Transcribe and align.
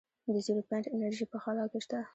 د 0.33 0.37
زیرو 0.45 0.67
پاینټ 0.69 0.85
انرژي 0.89 1.25
په 1.31 1.37
خلا 1.43 1.63
کې 1.71 1.79
شته. 1.85 1.99